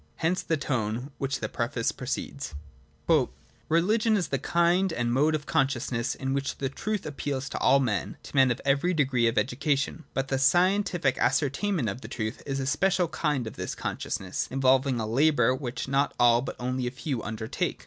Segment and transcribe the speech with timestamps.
[0.15, 2.55] Hence the tone in which the preface proceeds
[3.07, 3.13] (p.
[3.13, 3.27] xviii).'
[3.69, 7.79] Religion is the kind and mode of consciousness in which the Truth appeals to all
[7.79, 12.41] men, to men of every degree of education; but the scientific ascertainment of the Truth
[12.47, 16.87] is a special kind of this consciousness, involving a labour which not all but only
[16.87, 17.79] a few under take.